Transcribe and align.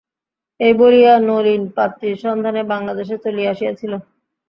এই 0.59 0.73
বলিয়া 0.79 1.13
নলিন 1.21 1.61
পাত্রীর 1.75 2.15
সন্ধানে 2.23 2.61
বাংলাদেশে 2.71 3.15
চলিয়া 3.23 3.51
আসিয়াছিল। 3.53 3.93